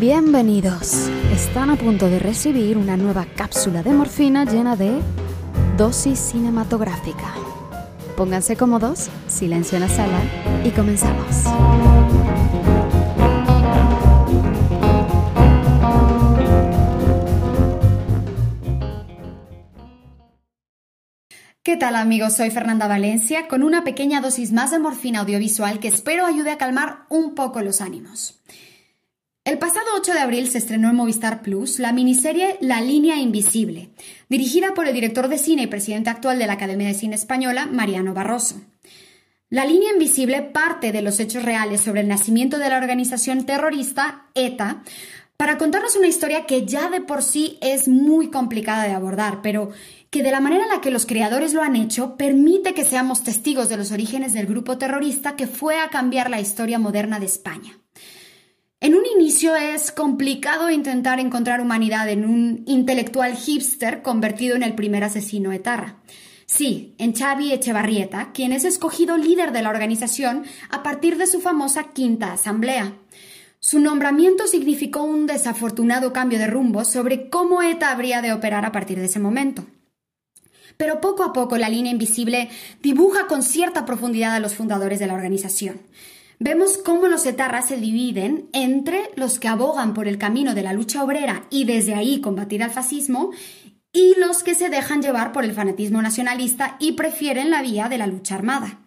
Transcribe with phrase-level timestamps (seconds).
[0.00, 1.10] Bienvenidos.
[1.30, 4.98] Están a punto de recibir una nueva cápsula de morfina llena de
[5.76, 7.34] dosis cinematográfica.
[8.16, 10.18] Pónganse cómodos, silencio en la sala
[10.64, 11.44] y comenzamos.
[21.62, 22.36] ¿Qué tal amigos?
[22.36, 26.56] Soy Fernanda Valencia con una pequeña dosis más de morfina audiovisual que espero ayude a
[26.56, 28.40] calmar un poco los ánimos.
[29.42, 33.88] El pasado 8 de abril se estrenó en Movistar Plus la miniserie La línea invisible,
[34.28, 37.64] dirigida por el director de cine y presidente actual de la Academia de Cine Española,
[37.64, 38.60] Mariano Barroso.
[39.48, 44.26] La línea invisible parte de los hechos reales sobre el nacimiento de la organización terrorista
[44.34, 44.82] ETA
[45.38, 49.70] para contarnos una historia que ya de por sí es muy complicada de abordar, pero
[50.10, 53.24] que de la manera en la que los creadores lo han hecho permite que seamos
[53.24, 57.26] testigos de los orígenes del grupo terrorista que fue a cambiar la historia moderna de
[57.26, 57.80] España.
[58.82, 64.74] En un inicio es complicado intentar encontrar humanidad en un intelectual hipster convertido en el
[64.74, 65.96] primer asesino etarra.
[66.46, 71.42] Sí, en Xavi Echevarrieta, quien es escogido líder de la organización a partir de su
[71.42, 72.94] famosa quinta asamblea.
[73.58, 78.72] Su nombramiento significó un desafortunado cambio de rumbo sobre cómo ETA habría de operar a
[78.72, 79.66] partir de ese momento.
[80.78, 82.48] Pero poco a poco la línea invisible
[82.80, 85.82] dibuja con cierta profundidad a los fundadores de la organización.
[86.42, 90.72] Vemos cómo los etarras se dividen entre los que abogan por el camino de la
[90.72, 93.30] lucha obrera y desde ahí combatir al fascismo
[93.92, 97.98] y los que se dejan llevar por el fanatismo nacionalista y prefieren la vía de
[97.98, 98.78] la lucha armada.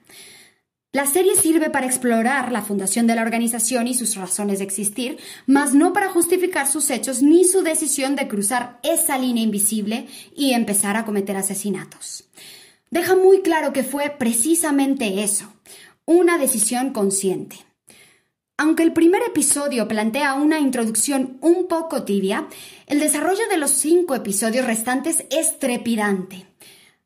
[0.94, 5.20] La serie sirve para explorar la fundación de la organización y sus razones de existir,
[5.46, 10.54] mas no para justificar sus hechos ni su decisión de cruzar esa línea invisible y
[10.54, 12.24] empezar a cometer asesinatos.
[12.90, 15.53] Deja muy claro que fue precisamente eso,
[16.06, 17.58] una decisión consciente.
[18.58, 22.48] Aunque el primer episodio plantea una introducción un poco tibia,
[22.88, 26.46] el desarrollo de los cinco episodios restantes es trepidante.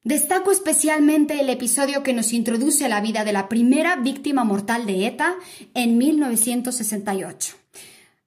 [0.04, 4.86] Destaco especialmente el episodio que nos introduce a la vida de la primera víctima mortal
[4.86, 5.36] de ETA
[5.74, 7.56] en 1968.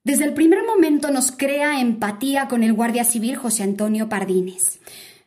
[0.03, 4.78] Desde el primer momento nos crea empatía con el guardia civil José Antonio Pardines.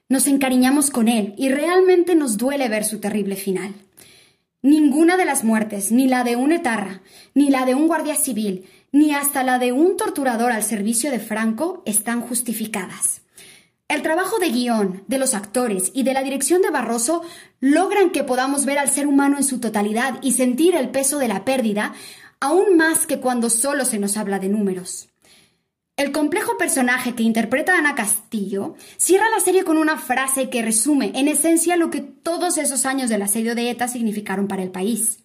[0.09, 3.73] Nos encariñamos con él y realmente nos duele ver su terrible final.
[4.63, 7.01] Ninguna de las muertes, ni la de un etarra,
[7.33, 11.19] ni la de un guardia civil, ni hasta la de un torturador al servicio de
[11.19, 13.23] Franco están justificadas.
[13.89, 17.23] El trabajo de guion, de los actores y de la dirección de Barroso
[17.59, 21.27] logran que podamos ver al ser humano en su totalidad y sentir el peso de
[21.27, 21.93] la pérdida,
[22.39, 25.12] aún más que cuando solo se nos habla de números.
[25.95, 31.11] El complejo personaje que interpreta Ana Castillo cierra la serie con una frase que resume
[31.13, 35.23] en esencia lo que todos esos años del asedio de ETA significaron para el país.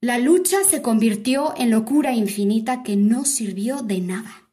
[0.00, 4.47] La lucha se convirtió en locura infinita que no sirvió de nada.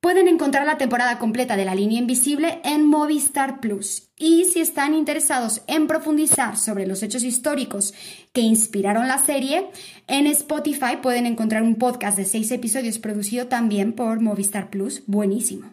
[0.00, 4.08] Pueden encontrar la temporada completa de La Línea Invisible en Movistar Plus.
[4.16, 7.92] Y si están interesados en profundizar sobre los hechos históricos
[8.32, 9.66] que inspiraron la serie,
[10.06, 15.02] en Spotify pueden encontrar un podcast de seis episodios producido también por Movistar Plus.
[15.06, 15.70] Buenísimo.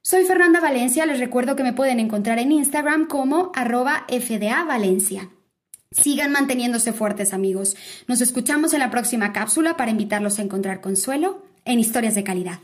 [0.00, 5.28] Soy Fernanda Valencia, les recuerdo que me pueden encontrar en Instagram como arroba FDA Valencia.
[5.90, 7.76] Sigan manteniéndose fuertes amigos.
[8.08, 12.60] Nos escuchamos en la próxima cápsula para invitarlos a encontrar consuelo en historias de calidad.